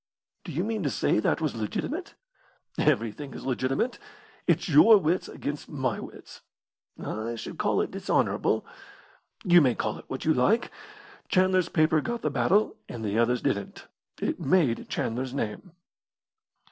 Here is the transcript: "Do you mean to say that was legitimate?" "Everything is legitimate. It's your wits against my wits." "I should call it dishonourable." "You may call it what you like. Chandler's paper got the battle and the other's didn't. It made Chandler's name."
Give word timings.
"Do 0.43 0.51
you 0.51 0.63
mean 0.63 0.81
to 0.81 0.89
say 0.89 1.19
that 1.19 1.41
was 1.41 1.53
legitimate?" 1.53 2.15
"Everything 2.75 3.35
is 3.35 3.45
legitimate. 3.45 3.99
It's 4.47 4.67
your 4.67 4.97
wits 4.97 5.29
against 5.29 5.69
my 5.69 5.99
wits." 5.99 6.41
"I 6.97 7.35
should 7.35 7.59
call 7.59 7.81
it 7.81 7.91
dishonourable." 7.91 8.65
"You 9.43 9.61
may 9.61 9.75
call 9.75 9.99
it 9.99 10.05
what 10.07 10.25
you 10.25 10.33
like. 10.33 10.71
Chandler's 11.29 11.69
paper 11.69 12.01
got 12.01 12.23
the 12.23 12.31
battle 12.31 12.77
and 12.89 13.05
the 13.05 13.19
other's 13.19 13.43
didn't. 13.43 13.85
It 14.19 14.39
made 14.39 14.89
Chandler's 14.89 15.35
name." 15.35 15.71